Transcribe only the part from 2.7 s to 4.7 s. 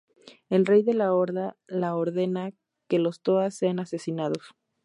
que los Toa sean asesinados.